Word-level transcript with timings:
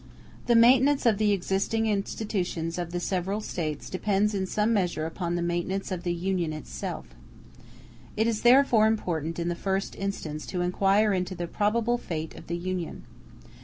The 0.47 0.55
maintenance 0.55 1.05
of 1.05 1.19
the 1.19 1.31
existing 1.31 1.85
institutions 1.85 2.79
of 2.79 2.89
the 2.89 2.99
several 2.99 3.39
States 3.39 3.87
depends 3.87 4.33
in 4.33 4.47
some 4.47 4.73
measure 4.73 5.05
upon 5.05 5.35
the 5.35 5.43
maintenance 5.43 5.91
of 5.91 6.01
the 6.01 6.11
Union 6.11 6.53
itself. 6.53 7.05
It 8.17 8.25
is 8.25 8.41
therefore 8.41 8.87
important 8.87 9.37
in 9.37 9.47
the 9.47 9.53
first 9.53 9.95
instance 9.95 10.47
to 10.47 10.61
inquire 10.61 11.13
into 11.13 11.35
the 11.35 11.45
probable 11.45 11.99
fate 11.99 12.33
of 12.33 12.47
the 12.47 12.57
Union. 12.57 13.03